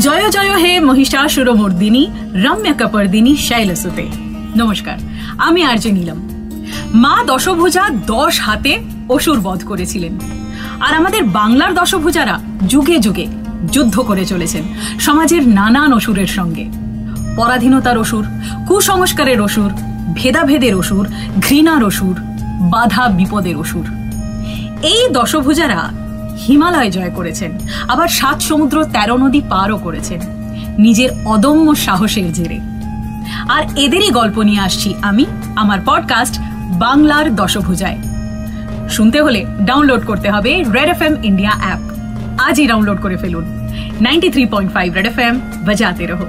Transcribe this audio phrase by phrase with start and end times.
[0.00, 4.08] জয় জয় হে মহিষাসুর মর্দিনী, রম্য কপর্দিনী শৈলসুতে।
[4.56, 4.98] নমস্কার,
[5.38, 6.28] আমি আর্য নিলাম।
[6.94, 8.78] মা দশভুজা দশ হাতে
[9.08, 10.20] অসুর বধ করেছিলেন।
[10.80, 13.26] আর আমাদের বাংলার দশভুজারা যুগে যুগে
[13.72, 14.62] যুদ্ধ করে চলেছেন,
[15.00, 16.64] সমাজের নানান অসুরের সঙ্গে।
[17.36, 18.26] পরাধীনতার অসুর,
[18.68, 19.70] কুসংস্কারের অসুর,
[20.14, 21.08] ভেদাভেদের অসুর,
[21.40, 22.16] ঘৃণার অসুর,
[22.70, 23.86] বাধা বিপদের অসুর।
[24.82, 26.03] এই দশভুজারা
[26.38, 30.20] হিমালয় জয় করেছেন। আবার সাত সমুদ্র তেরো নদী পারও করেছেন।
[30.78, 32.60] নিজের অদম্য সাহসের জেরে।
[33.48, 35.26] আর এদেরই গল্প নিয়ে আসছি আমি,
[35.56, 37.98] আমার পডকাস্ট বাংলার দশভুজায়।
[38.90, 41.78] শুনতে হলে ডাউনলোড করতে হবে red F M India app
[42.40, 43.44] আজই ডাউনলোড করে ফেলুন।
[44.00, 46.26] Ninety three point five red F M বাজাতে রহো।